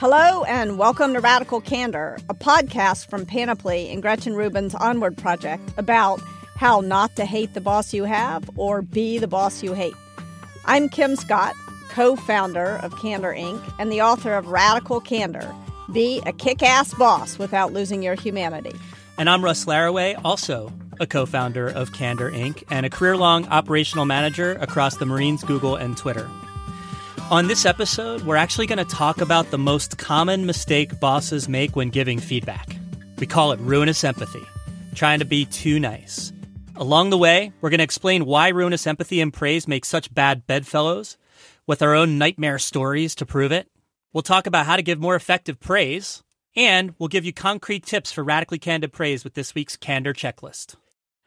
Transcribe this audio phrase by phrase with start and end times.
[0.00, 5.62] Hello, and welcome to Radical Candor, a podcast from Panoply and Gretchen Rubin's Onward Project
[5.76, 6.22] about
[6.56, 9.92] how not to hate the boss you have or be the boss you hate.
[10.64, 11.54] I'm Kim Scott,
[11.90, 15.54] co founder of Candor Inc., and the author of Radical Candor
[15.92, 18.72] Be a Kick Ass Boss Without Losing Your Humanity.
[19.18, 23.46] And I'm Russ Laraway, also a co founder of Candor Inc., and a career long
[23.48, 26.26] operational manager across the Marines, Google, and Twitter.
[27.30, 31.76] On this episode, we're actually going to talk about the most common mistake bosses make
[31.76, 32.74] when giving feedback.
[33.20, 34.42] We call it ruinous empathy,
[34.96, 36.32] trying to be too nice.
[36.74, 40.44] Along the way, we're going to explain why ruinous empathy and praise make such bad
[40.48, 41.16] bedfellows,
[41.68, 43.68] with our own nightmare stories to prove it.
[44.12, 46.24] We'll talk about how to give more effective praise,
[46.56, 50.74] and we'll give you concrete tips for radically candid praise with this week's Candor Checklist.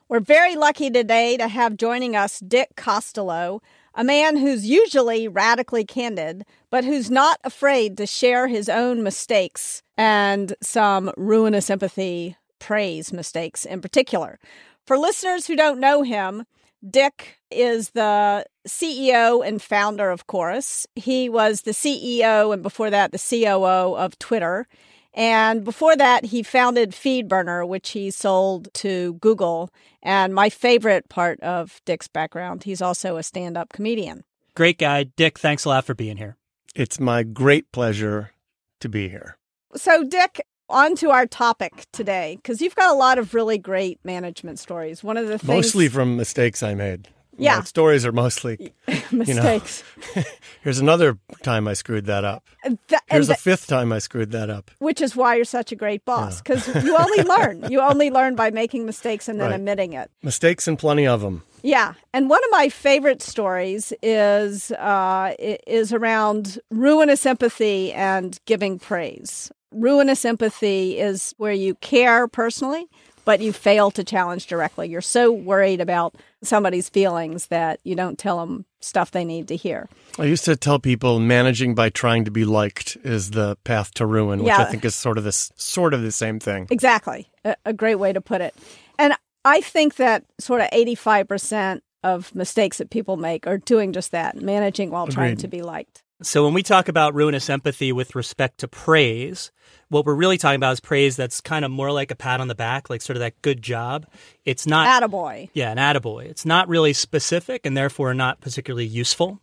[0.10, 3.62] We're very lucky today to have joining us Dick Costolo,
[3.96, 9.84] a man who's usually radically candid, but who's not afraid to share his own mistakes
[9.98, 14.40] and some ruinous empathy praise mistakes in particular.
[14.88, 16.46] For listeners who don't know him,
[16.90, 20.86] Dick is the CEO and founder of Chorus.
[20.96, 24.68] He was the CEO and before that, the COO of Twitter.
[25.14, 29.70] And before that, he founded FeedBurner, which he sold to Google.
[30.02, 34.24] And my favorite part of Dick's background, he's also a stand up comedian.
[34.56, 35.04] Great guy.
[35.04, 36.38] Dick, thanks a lot for being here.
[36.76, 38.32] It's my great pleasure
[38.80, 39.38] to be here.
[39.76, 44.00] So, Dick, on to our topic today, because you've got a lot of really great
[44.04, 45.04] management stories.
[45.04, 45.48] One of the things.
[45.48, 47.10] Mostly from mistakes I made.
[47.38, 47.64] Yeah.
[47.64, 48.74] Stories are mostly
[49.12, 49.84] mistakes.
[50.62, 52.44] Here's another time I screwed that up.
[52.88, 54.72] Th- Here's th- a fifth time I screwed that up.
[54.80, 57.72] which is why you're such a great boss, because you only learn.
[57.72, 59.56] You only learn by making mistakes and then Right.
[59.56, 60.12] admitting it.
[60.22, 61.42] Mistakes and plenty of them.
[61.64, 68.80] Yeah, and one of my favorite stories is uh, is around ruinous empathy and giving
[68.80, 69.50] praise.
[69.72, 72.88] Ruinous empathy is where you care personally,
[73.26, 74.90] but you fail to challenge directly.
[74.90, 79.56] You're so worried about somebody's feelings that you don't tell them stuff they need to
[79.56, 79.88] hear.
[80.20, 84.06] I used to tell people managing by trying to be liked is the path to
[84.06, 86.68] ruin, which I think is sort of this sort of the same thing.
[86.70, 87.30] Exactly.
[87.46, 88.54] A, a great way to put it.
[89.00, 89.14] And
[89.46, 94.36] I think that sort of 85% of mistakes that people make are doing just that,
[94.36, 96.04] managing while trying to be liked.
[96.24, 99.52] So, when we talk about ruinous empathy with respect to praise,
[99.90, 102.48] what we're really talking about is praise that's kind of more like a pat on
[102.48, 104.08] the back, like sort of that good job.
[104.46, 105.50] It's not, Attaboy.
[105.54, 106.26] yeah, an attaboy.
[106.26, 109.40] It's not really specific and therefore not particularly useful,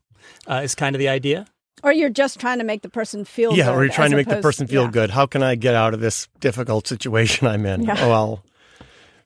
[0.49, 1.47] uh, is kind of the idea.
[1.83, 3.81] Or you're just trying to make the person feel Yeah, good.
[3.81, 4.91] you're trying as to make the person feel yeah.
[4.91, 5.11] good.
[5.11, 7.85] How can I get out of this difficult situation I'm in?
[7.85, 7.97] Yeah.
[8.01, 8.45] Oh, I'll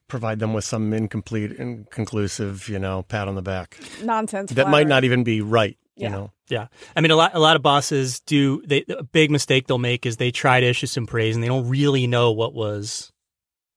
[0.09, 4.51] provide them with some incomplete, inconclusive, you know, pat on the back Nonsense.
[4.53, 5.77] that might not even be right.
[5.97, 6.09] Yeah.
[6.09, 6.67] You know, Yeah.
[6.97, 10.07] I mean, a lot, a lot of bosses do, they, a big mistake they'll make
[10.07, 13.13] is they try to issue some praise and they don't really know what was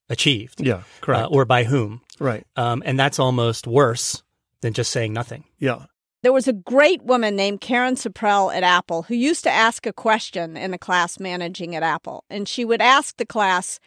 [0.10, 2.02] achieved yeah, correct, uh, or by whom.
[2.20, 4.24] right, Um, and that's almost worse
[4.62, 5.44] than just saying nothing.
[5.60, 5.86] yeah.
[6.24, 9.94] There was a great woman named Karen Suprell at Apple who used to ask a
[9.94, 12.26] question in the class managing at Apple.
[12.30, 13.80] And she would ask the class,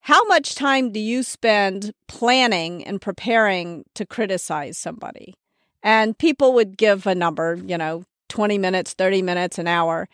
[0.00, 5.34] How much time do you spend planning and preparing to criticize somebody?
[5.84, 10.08] And people would give a number, you know, 20 minutes, 30 minutes, an hour.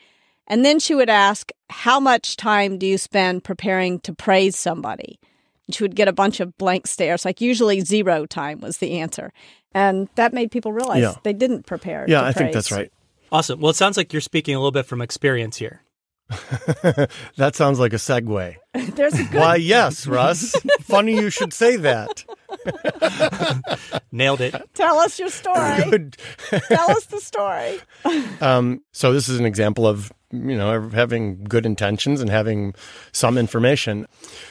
[0.47, 5.19] And then she would ask, How much time do you spend preparing to praise somebody?
[5.67, 8.99] And she would get a bunch of blank stares, like usually zero time was the
[8.99, 9.33] answer.
[9.73, 11.15] And that made people realize Yeah.
[11.23, 12.05] they didn't prepare.
[12.09, 12.55] Yeah, to I think praise.
[12.55, 12.93] that's right.
[13.31, 13.61] Awesome.
[13.61, 15.83] Well, it sounds like you're speaking a little bit from experience here.
[17.37, 18.57] that sounds like a segue.
[18.95, 20.55] There's a good Why, yes, Russ.
[20.81, 22.25] Funny you should say that.
[24.13, 24.55] Nailed it.
[24.75, 25.91] tell us your story.
[25.91, 26.17] Good.
[26.69, 27.79] tell us the story.
[28.41, 32.75] Um, so this is an example of you know having good intentions and having
[33.13, 34.07] some information.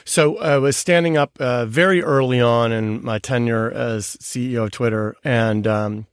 [0.05, 4.71] So I was standing up uh, very early on in my tenure as CEO of
[4.71, 6.05] Twitter, and um,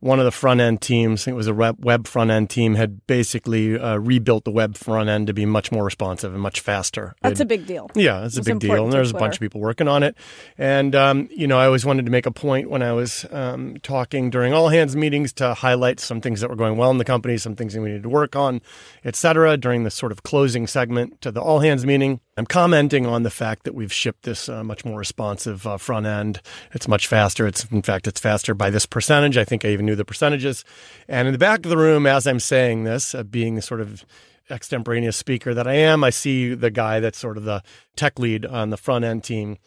[0.00, 2.74] one of the front end teams, I think it was a web, front end team,
[2.76, 6.60] had basically uh, rebuilt the web front end to be much more responsive and much
[6.60, 7.14] faster.
[7.22, 7.90] That's They'd- a big deal.
[7.94, 8.84] Yeah, it's a big deal.
[8.84, 10.16] And there's a bunch of people working on it.
[10.56, 13.76] And, um, you know, I always wanted to make a point when I was um,
[13.82, 17.04] talking during all hands meetings to highlight some things that were going well in the
[17.04, 18.60] company, some things that we needed to work on,
[19.04, 19.56] et cetera.
[19.56, 23.30] During the sort of closing segment to the all hands meeting, I'm commenting on the
[23.30, 26.40] fact that we've shipped this uh, much more responsive uh, front end.
[26.72, 27.46] It's much faster.
[27.46, 29.36] It's, in fact, it's faster by this percentage.
[29.36, 30.64] I think I even knew the percentages.
[31.08, 33.80] And in the back of the room, as I'm saying this, uh, being the sort
[33.80, 34.04] of
[34.50, 37.62] extemporaneous speaker that I am, I see the guy that's sort of the
[37.96, 39.58] tech lead on the front end team.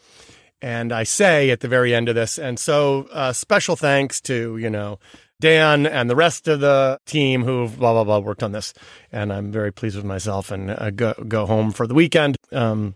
[0.60, 4.56] And I say at the very end of this, and so uh, special thanks to,
[4.56, 5.00] you know,
[5.40, 8.72] Dan and the rest of the team who've blah blah blah worked on this,
[9.10, 10.52] and I'm very pleased with myself.
[10.52, 12.36] And uh, go go home for the weekend.
[12.52, 12.94] Um,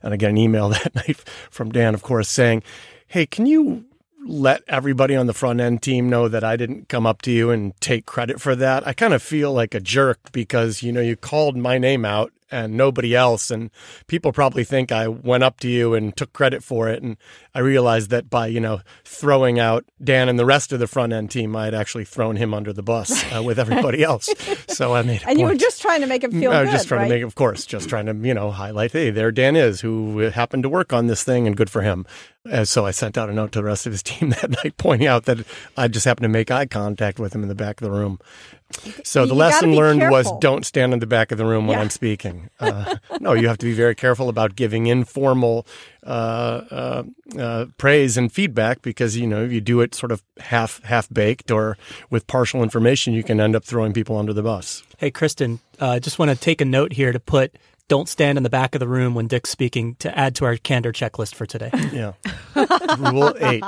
[0.00, 1.18] and I get an email that night
[1.50, 2.62] from Dan, of course, saying,
[3.08, 3.84] "Hey, can you
[4.24, 7.50] let everybody on the front end team know that I didn't come up to you
[7.50, 8.86] and take credit for that.
[8.86, 12.32] I kind of feel like a jerk because, you know, you called my name out
[12.50, 13.50] and nobody else.
[13.50, 13.70] And
[14.06, 17.02] people probably think I went up to you and took credit for it.
[17.02, 17.16] And
[17.54, 21.12] I realized that by, you know, throwing out Dan and the rest of the front
[21.12, 24.28] end team, I had actually thrown him under the bus uh, with everybody else.
[24.68, 26.72] So I made And you were just trying to make him feel I was good,
[26.72, 27.08] just trying right?
[27.08, 30.18] to make, of course, just trying to, you know, highlight, hey, there Dan is, who
[30.18, 32.04] happened to work on this thing and good for him.
[32.50, 34.76] And so I sent out a note to the rest of his team that night
[34.76, 35.46] pointing out that
[35.76, 38.18] I just happened to make eye contact with him in the back of the room.
[39.04, 41.44] So You the gotta lesson be learned was don't stand in the back of the
[41.44, 41.82] room when Yeah.
[41.82, 42.50] I'm speaking.
[42.58, 45.66] Uh, no, you have to be very careful about giving informal
[46.04, 46.10] uh,
[46.70, 47.02] uh,
[47.38, 51.08] uh, praise and feedback because you know if you do it sort of half half
[51.10, 51.78] baked or
[52.10, 54.82] with partial information, you can end up throwing people under the bus.
[54.98, 57.54] Hey, Kristen, uh, just want to take a note here to put
[57.88, 60.56] don't stand in the back of the room when Dick's speaking to add to our
[60.56, 61.70] candor checklist for today.
[61.92, 62.12] Yeah.
[62.98, 63.62] Rule eight.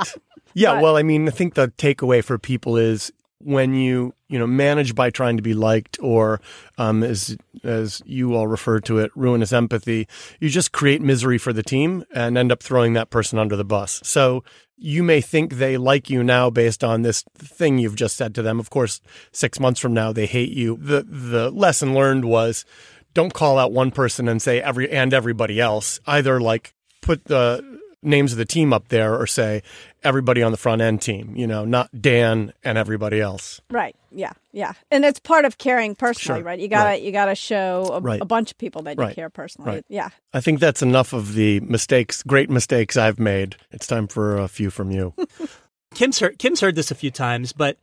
[0.53, 0.81] Yeah.
[0.81, 4.95] Well, I mean, I think the takeaway for people is when you you know manage
[4.95, 6.41] by trying to be liked, or
[6.77, 10.07] um, as as you all refer to it, ruinous empathy.
[10.39, 13.65] You just create misery for the team and end up throwing that person under the
[13.65, 14.01] bus.
[14.03, 14.43] So
[14.77, 18.41] you may think they like you now based on this thing you've just said to
[18.41, 18.59] them.
[18.59, 19.01] Of course,
[19.31, 20.77] six months from now they hate you.
[20.77, 22.65] The the lesson learned was
[23.13, 25.99] don't call out one person and say every and everybody else.
[26.05, 29.63] Either like put the names of the team up there or say
[30.03, 33.59] everybody on the front end team, you know, not Dan and everybody else.
[33.71, 33.95] Right.
[34.11, 34.33] Yeah.
[34.53, 34.73] Yeah.
[34.91, 36.45] And it's part of caring personally, Sure.
[36.45, 36.59] right?
[36.59, 37.01] You gotta Right.
[37.01, 38.21] you gotta show a, Right.
[38.21, 39.15] a bunch of people that you Right.
[39.15, 39.71] care personally.
[39.71, 39.85] Right.
[39.89, 40.09] Yeah.
[40.33, 43.55] I think that's enough of the mistakes, great mistakes I've made.
[43.71, 45.13] It's time for a few from you.
[45.95, 47.77] Kim's heard, Kim's heard this a few times, but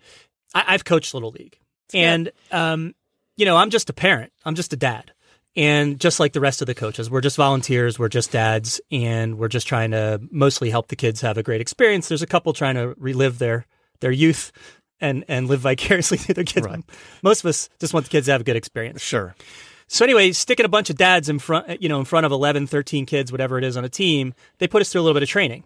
[0.55, 1.59] I, I've coached Little League.
[1.93, 2.95] And, um,
[3.37, 5.11] you know, I'm just a parent, I'm just a dad.
[5.57, 9.39] And just like the rest of the coaches, we're just volunteers, we're just dads, and
[9.39, 12.09] we're just trying to mostly help the kids have a great experience.
[12.09, 13.67] There's a couple trying to relive their,
[14.01, 14.51] their youth
[15.01, 16.67] and, and live vicariously through their kids.
[16.67, 16.83] Right.
[17.23, 19.01] Most of us just want the kids to have a good experience.
[19.01, 19.37] Sure.
[19.87, 22.67] So anyway, sticking a bunch of dads in front, you know, in front of 11,
[22.67, 25.23] 13 kids, whatever it is on a team, they put us through a little bit
[25.23, 25.65] of training.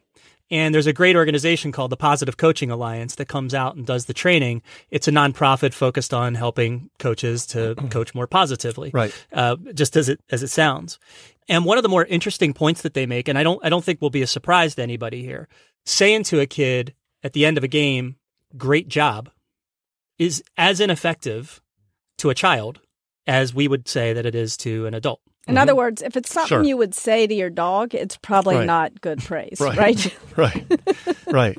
[0.50, 4.06] And there's a great organization called the Positive Coaching Alliance that comes out and does
[4.06, 4.62] the training.
[4.91, 9.12] It's a nonprofit focused on helping coaches to coach more positively, Right.
[9.33, 10.99] uh, just as it as it sounds.
[11.50, 13.85] And one of the more interesting points that they make, and I don't I don't
[13.85, 15.49] think will be a surprise to anybody here,
[15.85, 18.17] saying to a kid at the end of a game,
[18.56, 19.31] "Great job,"
[20.19, 21.61] is as ineffective
[22.19, 22.81] to a child
[23.27, 25.21] as we would say that it is to an adult.
[25.49, 26.62] In other words, if it's something Mm-hmm.
[26.65, 26.69] Sure.
[26.69, 28.67] you would say to your dog, it's probably Right.
[28.67, 29.77] not good praise, Right.
[29.79, 30.17] right?
[30.37, 30.67] Right.
[31.27, 31.59] right.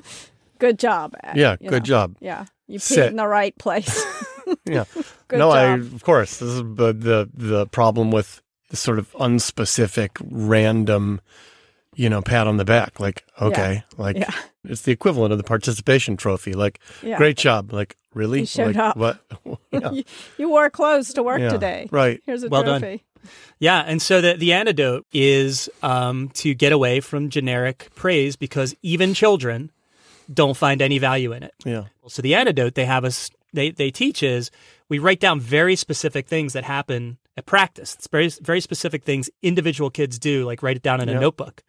[0.60, 1.16] good job.
[1.24, 1.58] uh, Yeah.
[1.60, 1.86] you Good know.
[1.86, 2.16] job.
[2.20, 2.46] Yeah.
[2.68, 3.08] You peed Sit.
[3.10, 4.06] in the right place.
[4.66, 4.86] Yeah.
[5.28, 8.42] Good no, I of course this is the the the problem with
[8.72, 11.22] the sort of unspecific, random,
[11.96, 13.00] you know, pat on the back.
[13.00, 14.32] Like, okay, like Yeah.
[14.64, 16.54] it's the equivalent of the participation trophy.
[16.54, 17.18] Like, Yeah.
[17.18, 17.72] great job.
[17.72, 18.40] Like, really?
[18.40, 18.98] You showed like, up.
[18.98, 19.20] What?
[19.72, 19.92] Yeah.
[19.92, 20.04] you,
[20.40, 21.50] you wore clothes to work Yeah.
[21.50, 21.88] today.
[21.92, 22.20] Right.
[22.26, 23.00] Here's a Well done.
[23.60, 28.76] Yeah, and so the the antidote is um, to get away from generic praise because
[28.82, 29.72] even children
[30.34, 31.54] don't find any value in it.
[31.66, 31.86] Yeah.
[32.08, 34.52] So the antidote they have us they they teach is
[34.88, 37.96] we write down very specific things that happen at practice.
[37.96, 41.22] It's very very specific things individual kids do, like write it down in a Yep.
[41.22, 41.64] notebook,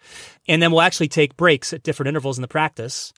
[0.49, 3.13] and then we'll actually take breaks at different intervals in the practice,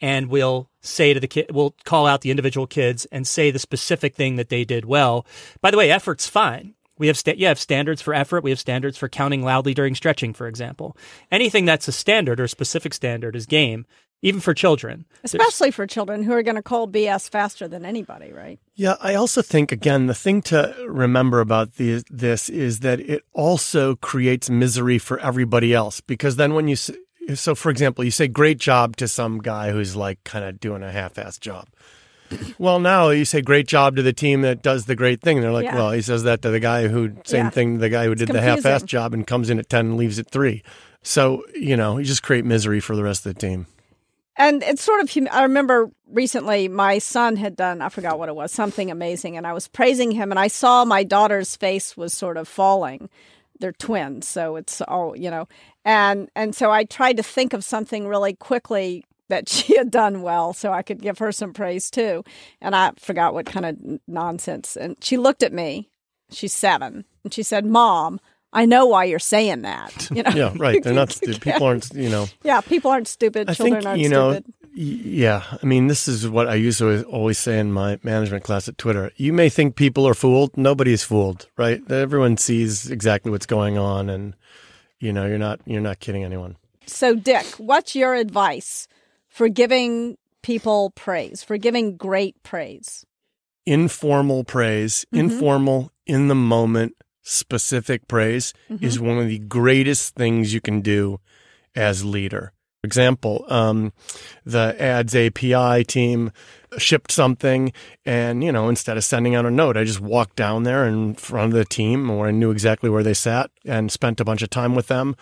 [0.00, 3.58] and we'll say to the kid, we'll call out the individual kids and say the
[3.58, 5.26] specific thing that they did well.
[5.60, 6.74] By the way, effort's fine.
[6.98, 8.42] We have sta- you have standards for effort.
[8.44, 10.96] We have standards for counting loudly during stretching, for example.
[11.30, 13.86] Anything that's a standard or a specific standard is game,
[14.22, 15.04] even for children.
[15.22, 18.58] There's- Especially for children who are going to call BS faster than anybody, right?
[18.74, 23.22] Yeah, I also think again the thing to remember about the, this is that it
[23.32, 26.90] also creates misery for everybody else because then when you s-
[27.34, 30.82] so for example you say great job to some guy who's like kind of doing
[30.82, 31.68] a half-assed job.
[32.58, 35.40] Well, now you say great job to the team that does the great thing.
[35.40, 35.76] They're like, Yeah.
[35.76, 37.50] well, he says that to the guy who same Yeah.
[37.50, 40.18] thing, the guy who did the half-assed job and comes in at ten and leaves
[40.18, 40.62] at three.
[41.02, 43.66] So you know you just create misery for the rest of the team.
[44.40, 48.36] And it's sort of, I remember recently my son had done, I forgot what it
[48.36, 49.36] was, something amazing.
[49.36, 53.08] And I was praising him and I saw my daughter's face was sort of falling.
[53.58, 54.28] They're twins.
[54.28, 55.48] So it's all, you know,
[55.84, 60.22] and, and so I tried to think of something really quickly that she had done
[60.22, 62.24] well so I could give her some praise too.
[62.60, 64.76] And I forgot what kind of nonsense.
[64.76, 65.90] And she looked at me.
[66.30, 67.04] She's seven.
[67.24, 68.20] And she said, Mom,
[68.52, 70.08] I know why you're saying that.
[70.14, 70.30] You know?
[70.30, 70.82] yeah, right.
[70.82, 71.42] They're not stupid.
[71.42, 72.26] People aren't, you know.
[72.42, 73.48] Yeah, people aren't stupid.
[73.50, 74.54] I Children think, aren't you know, stupid.
[74.74, 75.42] yeah.
[75.62, 78.78] I mean, this is what I used to always say in my management class at
[78.78, 79.12] Twitter.
[79.16, 80.56] You may think people are fooled.
[80.56, 81.82] Nobody is fooled, right?
[81.90, 84.34] Everyone sees exactly what's going on, and
[84.98, 86.56] you know, you're not you're not kidding anyone.
[86.86, 88.88] So, Dick, what's your advice
[89.28, 93.04] for giving people praise, for giving great praise?
[93.66, 95.18] Informal praise, Mhm.
[95.20, 98.82] informal, in the moment, specific praise Mhm.
[98.82, 101.20] is one of the greatest things you can do
[101.74, 102.52] as leader.
[102.80, 103.92] For example, um,
[104.46, 106.30] the ads API team
[106.76, 107.72] shipped something,
[108.04, 111.14] and you know, instead of sending out a note, I just walked down there in
[111.14, 114.42] front of the team, where I knew exactly where they sat, and spent a bunch
[114.42, 115.16] of time with them,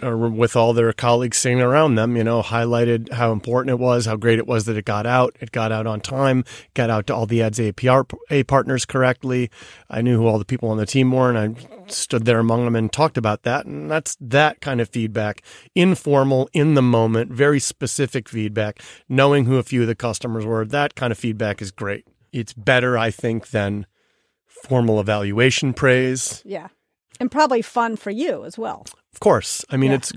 [0.00, 2.16] or with all their colleagues sitting around them.
[2.16, 5.36] You know, highlighted how important it was, how great it was that it got out.
[5.40, 6.44] It got out on time,
[6.74, 9.50] got out to all the ads API partners correctly.
[9.90, 12.64] I knew who all the people on the team were, and I stood there among
[12.64, 13.66] them and talked about that.
[13.66, 15.42] And that's that kind of feedback,
[15.74, 18.80] informal, in the moment, very specific feedback,
[19.10, 20.64] knowing who a few of the customers were.
[20.64, 22.06] That kind of feedback is great.
[22.32, 23.86] It's better, I think, than
[24.46, 26.42] formal evaluation praise.
[26.44, 26.68] Yeah.
[27.20, 28.86] And probably fun for you as well.
[29.12, 29.64] Of course.
[29.70, 29.96] I mean, Yeah.
[29.98, 30.12] it's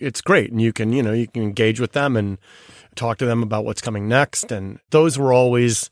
[0.00, 2.38] it's great, and you can you know you can engage with them and
[2.96, 4.52] talk to them about what's coming next.
[4.52, 5.90] And those were always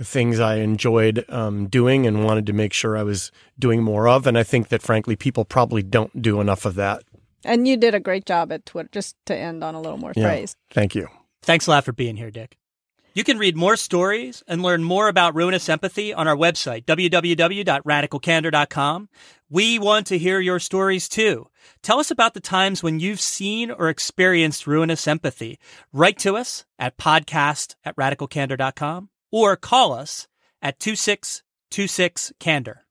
[0.00, 4.26] things I enjoyed um, doing and wanted to make sure I was doing more of.
[4.26, 7.02] And I think that frankly, people probably don't do enough of that.
[7.44, 10.12] And you did a great job at Twitter, just to end on a little more
[10.14, 10.24] Yeah.
[10.28, 10.54] praise.
[10.70, 11.08] Thank you.
[11.42, 12.56] Thanks a lot for being here, Dick.
[13.18, 19.08] You can read more stories and learn more about ruinous empathy on our website, www.radicalcandor.com.
[19.50, 21.48] We want to hear your stories too.
[21.82, 25.58] Tell us about the times when you've seen or experienced ruinous empathy.
[25.92, 30.28] Write to us at podcast at radicalcandor.com or call us
[30.62, 32.84] at 2626 Candor.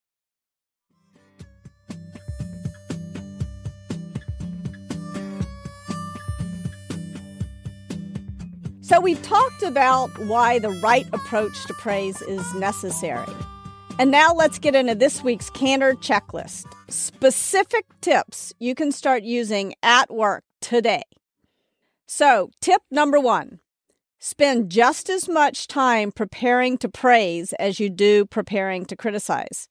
[8.88, 13.28] So, we've talked about why the right approach to praise is necessary.
[14.00, 19.74] And now let's get into this week's Candor checklist specific tips you can start using
[19.84, 21.04] at work today.
[22.06, 23.60] So, tip number one
[24.20, 29.68] spend just as much time preparing to praise as you do preparing to criticize.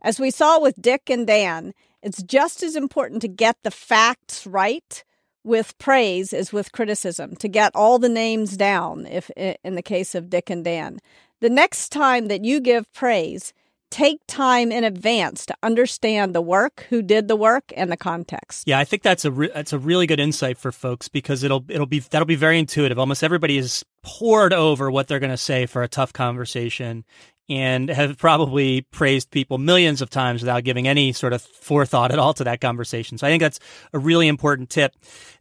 [0.00, 4.46] As we saw with Dick and Dan, it's just as important to get the facts
[4.46, 5.04] right
[5.44, 10.14] with praise as with criticism, to get all the names down if in the case
[10.14, 10.98] of Dick and Dan.
[11.40, 13.52] The next time that you give praise,
[13.90, 18.66] take time in advance to understand the work, who did the work, and the context.
[18.66, 21.64] Yeah, I think that's a re- that's a really good insight for folks because it'll
[21.68, 22.98] it'll be that'll be very intuitive.
[22.98, 27.04] Almost everybody is poured over what they're going to say for a tough conversation
[27.48, 32.18] and have probably praised people millions of times without giving any sort of forethought at
[32.18, 33.18] all to that conversation.
[33.18, 33.60] So I think that's
[33.92, 34.94] a really important tip.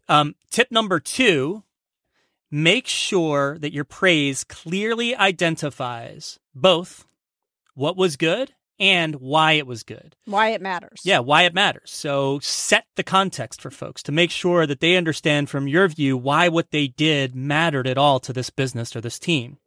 [0.09, 1.63] Um, tip number two:
[2.51, 7.05] make sure that your praise clearly identifies both
[7.75, 10.15] what was good and why it was good.
[10.25, 11.01] Why it matters.
[11.03, 11.91] Yeah, why it matters.
[11.91, 16.17] So set the context for folks to make sure that they understand from your view
[16.17, 19.57] why what they did mattered at all to this business or this team.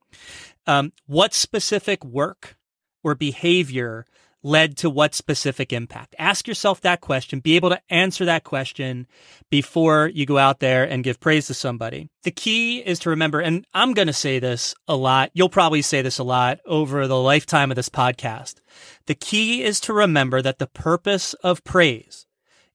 [0.67, 2.57] Um, what specific work
[3.03, 4.07] or behavior
[4.43, 6.15] led to what specific impact?
[6.19, 7.41] Ask yourself that question.
[7.41, 9.07] Be able to answer that question
[9.51, 12.09] before you go out there and give praise to somebody.
[12.23, 15.31] The key is to remember, and I'm going to say this a lot.
[15.35, 18.61] You'll probably say this a lot over the lifetime of this podcast.
[19.07, 22.27] The key is to remember that the purpose of praise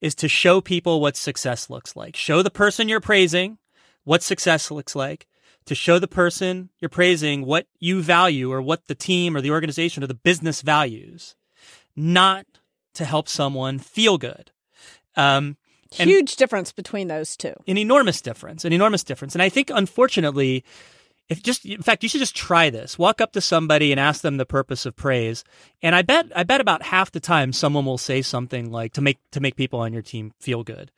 [0.02, 2.16] is to show people what success looks like.
[2.16, 3.60] Show the person you're praising
[4.04, 5.28] what success looks like
[5.66, 9.52] to show the person you're praising what you value or what the team or the
[9.52, 11.36] organization or the business values,
[11.96, 12.46] not
[12.94, 14.52] to help someone feel good.
[15.16, 15.58] Um,
[15.92, 17.54] Huge difference between those two.
[17.68, 19.36] an enormous difference, an enormous difference.
[19.36, 20.64] And I think, unfortunately,
[21.28, 22.98] if just in fact, you should just try this.
[22.98, 25.44] Walk up to somebody and ask them the purpose of praise,
[25.82, 29.02] and I bet I bet about half the time someone will say something like to
[29.02, 30.92] make to make people on your team feel good.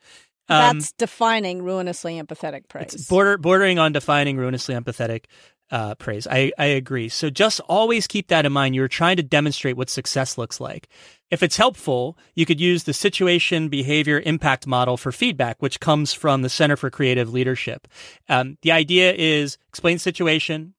[0.48, 3.08] Um, That's defining ruinously empathetic praise.
[3.08, 5.24] border bordering on defining ruinously empathetic
[5.70, 6.26] uh, praise.
[6.30, 7.08] I, I agree.
[7.08, 8.74] So just always keep that in mind.
[8.74, 10.88] You're trying to demonstrate what success looks like.
[11.30, 16.12] If it's helpful, you could use the situation behavior impact model for feedback, which comes
[16.12, 17.88] from the Center for Creative Leadership.
[18.28, 20.74] Um, the idea is explain situation,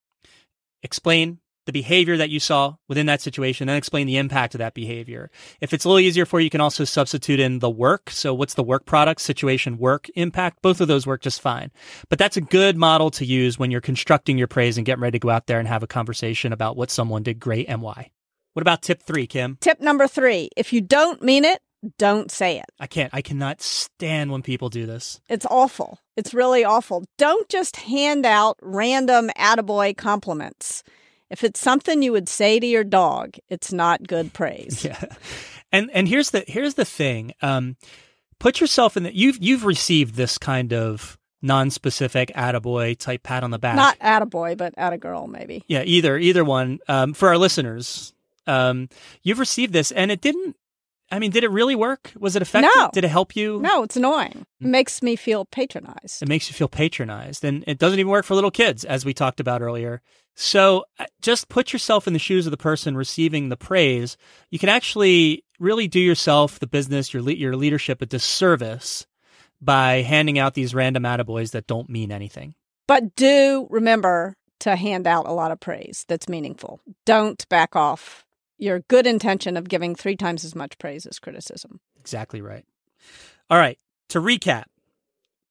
[0.84, 4.74] explain the behavior that you saw within that situation, then explain the impact of that
[4.74, 5.30] behavior.
[5.62, 8.10] If it's a little easier for you, you can also substitute in the work.
[8.10, 10.62] So what's the work product, situation, work, impact?
[10.62, 11.72] Both of those work just fine.
[12.10, 15.20] But that's a good model to use when you're constructing your praise and getting ready
[15.20, 18.12] to go out there and have a conversation about what someone did great and why.
[18.54, 19.58] What about tip three, Kim?
[19.60, 21.60] Tip number three if you don't mean it,
[21.98, 22.66] don't say it.
[22.80, 23.14] I can't.
[23.14, 25.20] I cannot stand when people do this.
[25.30, 26.00] It's awful.
[26.16, 27.04] It's really awful.
[27.18, 30.84] Don't just hand out random attaboy compliments.
[31.30, 34.86] If it's something you would say to your dog, it's not good praise.
[34.86, 35.04] Yeah.
[35.72, 37.34] And and here's the here's the thing.
[37.42, 37.76] Um,
[38.40, 43.52] put yourself in the you've you've received this kind of non-specific attaboy type pat on
[43.52, 43.76] the back.
[43.76, 45.64] Not attaboy, but attagirl, maybe.
[45.68, 46.80] Yeah, either either one.
[46.88, 48.14] Um, for our listeners,
[48.48, 48.90] um,
[49.24, 50.56] you've received this, and it didn't.
[51.12, 52.12] I mean, did it really work?
[52.18, 52.72] Was it effective?
[52.76, 52.90] No.
[52.94, 53.60] Did it help you?
[53.62, 54.46] No, it's annoying.
[54.60, 56.22] It makes me feel patronized.
[56.24, 59.14] It makes you feel patronized, and it doesn't even work for little kids, as we
[59.14, 60.02] talked about earlier.
[60.36, 64.18] So uh, just put yourself in the shoes of the person receiving the praise.
[64.50, 69.08] You can actually really do yourself, the business, your le- your leadership a disservice
[69.62, 72.54] by handing out these random attaboys that don't mean anything.
[72.88, 76.82] But do remember to hand out a lot of praise that's meaningful.
[77.06, 78.26] Don't back off
[78.58, 81.80] your good intention of giving three times as much praise as criticism.
[82.00, 82.66] Exactly right.
[83.50, 83.78] All right.
[84.10, 84.66] To recap,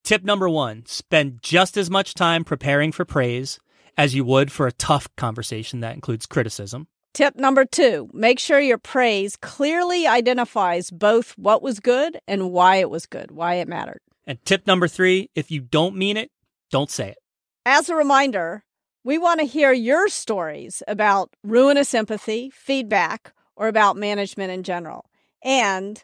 [0.04, 3.58] tip number one spend just as much time preparing for praise
[3.96, 6.88] as you would for a tough conversation that includes criticism.
[7.12, 12.76] Tip number two make sure your praise clearly identifies both what was good and why
[12.76, 14.00] it was good, why it mattered.
[14.26, 16.30] And tip number three if you don't mean it,
[16.70, 17.18] don't say it.
[17.64, 18.64] As a reminder,
[19.04, 25.04] we want to hear your stories about ruinous empathy, feedback, or about management in general.
[25.42, 26.02] And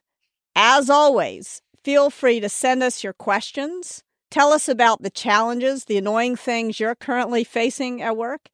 [0.54, 4.04] as always, feel free to send us your questions.
[4.30, 8.48] Tell us about the challenges, the annoying things you're currently facing at work.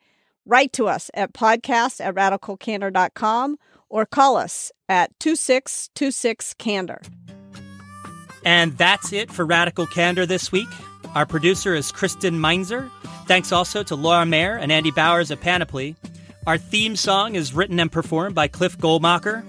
[0.46, 7.02] Write to us at podcast at radicalcandor.com or call us at 2626 Candor.
[8.44, 10.68] And that's it for Radical Candor this week.
[11.14, 12.90] Our producer is Kristen Meinzer.
[13.26, 15.96] Thanks also to Laura Mayer and Andy Bowers at Panoply.
[16.46, 19.44] Our theme song is written and performed by Cliff Goldmacher.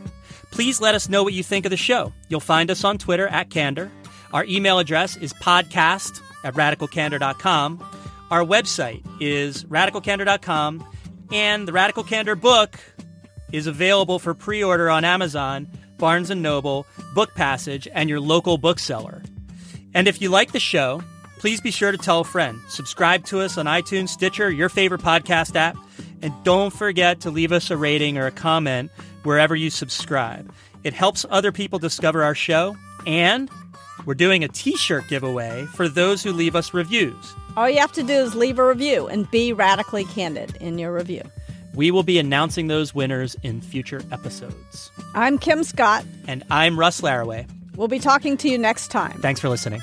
[0.50, 2.12] Please let us know what you think of the show.
[2.28, 3.92] You'll find us on Twitter at Candor.
[4.34, 7.84] Our email address is podcast at radicalcandor.com.
[8.30, 10.86] Our website is radicalcandor.com.
[11.32, 12.80] And the Radical Candor book
[13.52, 18.58] is available for pre order on Amazon, Barnes and Noble, Book Passage, and your local
[18.58, 19.24] bookseller.
[19.94, 21.02] And if you like the show,
[21.40, 22.60] please be sure to tell a friend.
[22.70, 25.78] Subscribe to us on iTunes, Stitcher, your favorite podcast app.
[26.22, 28.92] And don't forget to leave us a rating or a comment
[29.24, 30.52] wherever you subscribe.
[30.84, 32.76] It helps other people discover our show.
[33.06, 33.50] And
[34.08, 37.36] we're doing a t shirt giveaway for those who leave us reviews.
[37.58, 40.94] All you have to do is leave a review and be radically candid in your
[40.94, 41.22] review.
[41.76, 44.90] We will be announcing those winners in future episodes.
[45.14, 46.06] I'm Kim Scott.
[46.26, 47.48] And I'm Russ Laraway.
[47.76, 49.20] We'll be talking to you next time.
[49.20, 49.82] Thanks for listening.